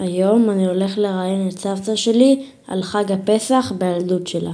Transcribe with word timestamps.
היום 0.00 0.50
אני 0.50 0.66
הולך 0.66 0.98
לראיין 0.98 1.48
את 1.48 1.52
סבתא 1.52 1.96
שלי 1.96 2.46
על 2.68 2.82
חג 2.82 3.12
הפסח 3.12 3.72
בילדות 3.78 4.26
שלה. 4.26 4.50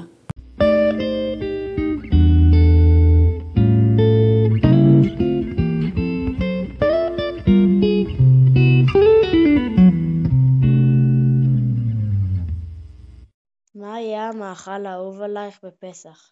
מה 13.74 13.94
היה 13.94 14.28
המאכל 14.28 14.86
האהוב 14.86 15.22
עלייך 15.22 15.60
בפסח? 15.64 16.30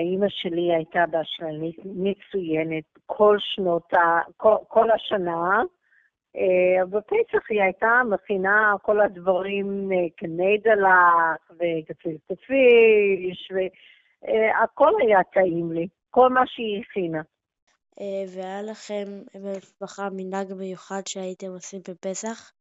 אימא 0.00 0.26
שלי 0.28 0.74
הייתה 0.74 1.04
בשלנית 1.06 1.76
מצוינת 1.84 2.84
כל 3.06 3.36
שנות 3.40 3.94
ה... 3.94 4.20
כל, 4.36 4.54
כל 4.68 4.90
השנה. 4.90 5.62
אה, 6.36 6.86
בפסח 6.86 7.50
היא 7.50 7.62
הייתה 7.62 8.02
מכינה 8.10 8.74
כל 8.82 9.00
הדברים, 9.00 9.92
אה, 9.92 10.08
קניידלח 10.16 11.50
וגפילטע 11.50 12.34
פיש, 12.46 13.52
והכל 13.52 14.92
היה 15.02 15.22
טעים 15.32 15.72
לי, 15.72 15.88
כל 16.10 16.28
מה 16.28 16.46
שהיא 16.46 16.82
הכינה. 16.82 17.22
אה, 18.00 18.24
והיה 18.34 18.62
לכם 18.62 19.04
במשפחה 19.34 20.08
מנהג 20.12 20.52
מיוחד 20.52 21.02
שהייתם 21.06 21.46
עושים 21.46 21.80
בפסח? 21.88 22.52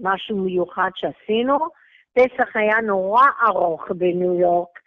משהו 0.00 0.36
מיוחד 0.36 0.90
שעשינו. 0.94 1.58
פסח 2.12 2.56
היה 2.56 2.80
נורא 2.86 3.26
ארוך 3.48 3.90
בניו 3.90 4.40
יורק. 4.40 4.78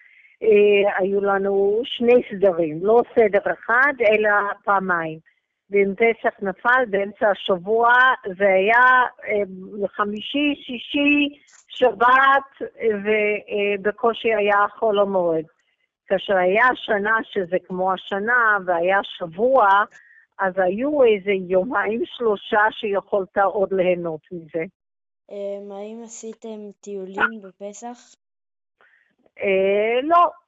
היו 0.98 1.22
לנו 1.22 1.82
שני 1.84 2.22
סדרים, 2.32 2.80
לא 2.86 3.02
סדר 3.16 3.54
אחד, 3.54 3.94
אלא 4.02 4.30
פעמיים. 4.64 5.20
ואם 5.70 5.94
פסח 5.96 6.34
נפל 6.42 6.86
באמצע 6.90 7.30
השבוע, 7.30 7.94
זה 8.38 8.48
היה 8.48 9.04
אה, 9.28 9.88
חמישי, 9.88 10.56
שישי, 10.56 11.40
שבת, 11.68 12.70
ובקושי 13.04 14.34
היה 14.34 14.68
חול 14.80 15.00
המועד. 15.00 15.46
כאשר 16.08 16.38
היה 16.38 16.66
שנה 16.76 17.18
שזה 17.24 17.58
כמו 17.68 17.94
השנה, 17.94 18.58
והיה 18.66 19.00
שבוע, 19.04 19.68
אז 20.40 20.54
היו 20.58 21.04
איזה 21.04 21.32
יומיים 21.32 22.02
שלושה 22.06 22.62
שיכולת 22.72 23.38
עוד 23.38 23.74
ליהנות 23.74 24.22
מזה. 24.32 24.64
אה, 25.32 25.78
האם 25.78 26.02
עשיתם 26.04 26.72
טיולים 26.82 27.42
בפסח? 27.44 28.16
אה, 29.40 30.02
לא, 30.04 30.18
אה, 30.18 30.45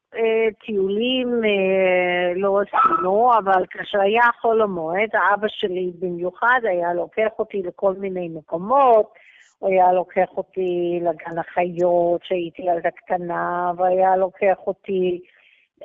טיולים 0.65 1.41
אה, 1.45 2.33
לא 2.35 2.59
עשינו, 2.61 3.31
אבל 3.37 3.65
כאשר 3.69 4.01
היה 4.01 4.23
חול 4.41 4.61
המועד, 4.61 5.09
אבא 5.33 5.47
שלי 5.47 5.91
במיוחד 5.99 6.59
היה 6.63 6.93
לוקח 6.93 7.29
אותי 7.39 7.61
לכל 7.63 7.93
מיני 7.93 8.29
מקומות, 8.29 9.13
הוא 9.59 9.69
היה 9.69 9.93
לוקח 9.93 10.29
אותי 10.37 10.99
לגן 11.01 11.37
החיות, 11.37 12.21
שהייתי 12.23 12.61
ילדה 12.61 12.91
קטנה, 12.91 13.71
והיה 13.77 14.15
לוקח 14.15 14.57
אותי 14.67 15.21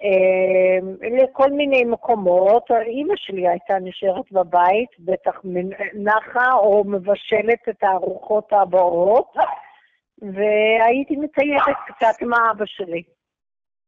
אה, 0.05 1.09
לכל 1.23 1.51
מיני 1.51 1.85
מקומות. 1.85 2.71
אימא 2.71 3.15
שלי 3.17 3.49
הייתה 3.49 3.79
נשארת 3.79 4.33
בבית, 4.33 4.89
בטח 4.99 5.41
נחה 5.95 6.53
או 6.53 6.85
מבשלת 6.87 7.69
את 7.69 7.83
הארוחות 7.83 8.53
הבאות, 8.53 9.35
והייתי 10.23 11.17
מטייבת 11.17 11.77
קצת 11.87 12.23
עם 12.23 12.35
אבא 12.35 12.65
שלי. 12.67 13.03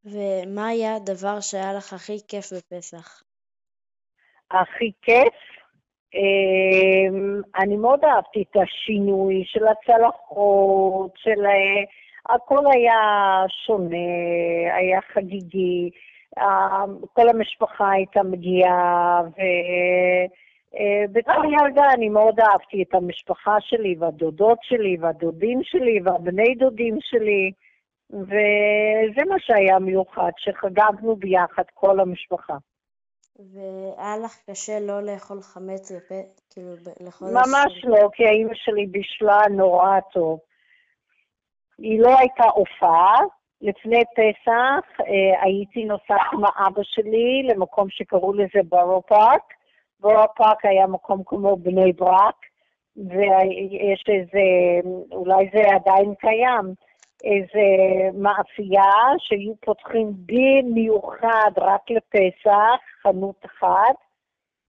ומה 0.04 0.68
היה 0.68 0.94
הדבר 0.94 1.40
שהיה 1.40 1.72
לך 1.72 1.92
הכי 1.92 2.18
כיף 2.28 2.52
בפסח? 2.52 3.22
הכי 4.50 4.92
כיף? 5.02 5.34
אמ, 6.14 7.40
אני 7.58 7.76
מאוד 7.76 8.04
אהבתי 8.04 8.42
את 8.42 8.56
השינוי 8.62 9.42
של 9.46 9.66
הצלחות, 9.66 11.12
של... 11.16 11.46
אה, 11.46 11.84
הכל 12.28 12.64
היה 12.72 12.94
שונה, 13.66 13.96
היה 14.74 15.00
חגיגי, 15.12 15.90
כל 17.12 17.28
המשפחה 17.28 17.90
הייתה 17.90 18.22
מגיעה, 18.22 19.20
ובתור 21.10 21.44
אה, 21.44 21.66
ילדה 21.66 21.84
אני 21.94 22.08
מאוד 22.08 22.40
אהבתי 22.40 22.82
את 22.82 22.94
המשפחה 22.94 23.56
שלי, 23.60 23.96
והדודות 23.98 24.58
שלי, 24.62 24.96
והדודים 25.00 25.60
שלי, 25.62 26.00
והבני 26.04 26.54
דודים 26.54 26.96
שלי. 27.00 27.52
וזה 28.22 29.24
מה 29.28 29.36
שהיה 29.38 29.78
מיוחד, 29.78 30.30
שחגגנו 30.36 31.16
ביחד 31.16 31.62
כל 31.74 32.00
המשפחה. 32.00 32.56
והיה 33.38 34.16
לך 34.24 34.36
קשה 34.50 34.80
לא 34.80 35.02
לאכול 35.02 35.40
חמץ 35.42 35.92
בפה, 35.92 36.14
כאילו, 36.50 36.70
לאכול... 37.00 37.28
ממש 37.28 37.84
לא, 37.84 38.08
כי 38.12 38.26
האימא 38.26 38.54
שלי 38.54 38.86
בישלה 38.86 39.40
נורא 39.50 40.00
טוב. 40.12 40.38
היא 41.78 42.00
לא 42.00 42.18
הייתה 42.18 42.44
הופעה. 42.44 43.18
לפני 43.60 44.02
פסח 44.14 45.00
אה, 45.00 45.42
הייתי 45.42 45.84
נוסעת 45.84 46.20
עם 46.32 46.44
אבא 46.44 46.82
שלי 46.82 47.42
למקום 47.48 47.90
שקראו 47.90 48.32
לזה 48.32 48.60
בורו 48.68 49.02
פארק. 49.06 49.42
בורו 50.00 50.24
פארק 50.36 50.64
היה 50.64 50.86
מקום 50.86 51.22
כמו 51.26 51.56
בני 51.56 51.92
ברק, 51.92 52.36
ויש 52.96 54.04
איזה, 54.08 54.40
אולי 55.12 55.50
זה 55.52 55.60
עדיין 55.74 56.14
קיים, 56.14 56.74
איזה 57.24 57.66
מאפייה 58.18 58.92
שהיו 59.18 59.54
פותחים 59.64 60.12
במיוחד 60.26 61.50
רק 61.56 61.90
לפסח, 61.90 62.80
חנות 63.02 63.44
אחת, 63.46 63.96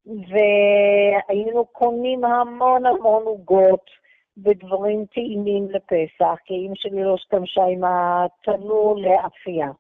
והיינו 0.06 1.66
קונים 1.66 2.26
המון 2.26 2.86
המון 2.86 3.24
עוגות 3.24 3.90
ודברים 4.38 5.06
טעימים 5.14 5.70
לפסח, 5.70 6.36
כי 6.46 6.54
אמא 6.54 6.76
שלי 6.76 7.04
לא 7.04 7.14
השתמשה 7.14 7.64
עם 7.64 7.82
התנור 7.84 8.96
לאפייה. 8.98 9.72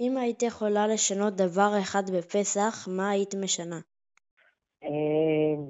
אם 0.00 0.16
היית 0.16 0.42
יכולה 0.42 0.86
לשנות 0.86 1.34
דבר 1.34 1.70
אחד 1.82 2.02
בפסח, 2.16 2.88
מה 2.96 3.10
היית 3.10 3.34
משנה? 3.34 3.80
אה, 4.84 4.90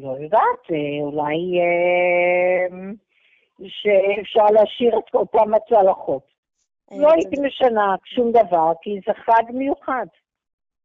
לא 0.01 0.17
יודעת, 0.23 0.71
אה, 0.71 1.03
אולי... 1.03 1.61
אה, 1.61 2.93
שאפשר 3.59 4.47
להשאיר 4.47 4.99
את 4.99 5.15
אותם 5.15 5.55
הצלחות. 5.55 6.23
אה, 6.93 6.97
לא 6.99 7.13
הייתי 7.13 7.37
משנה 7.41 7.95
שום 8.05 8.33
דבר, 8.33 8.73
כי 8.83 9.01
זה 9.07 9.13
חג 9.15 9.43
מיוחד. 9.53 10.07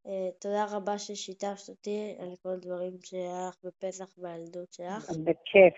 אה, 0.07 0.29
תודה 0.39 0.65
רבה 0.71 0.97
ששיתפת 0.97 1.69
אותי 1.69 2.15
על 2.19 2.29
כל 2.43 2.49
הדברים 2.49 2.91
שהיה 3.03 3.47
לך 3.49 3.55
בפסח 3.63 4.05
בילדות 4.17 4.73
שלך. 4.73 5.09
בכיף. 5.09 5.73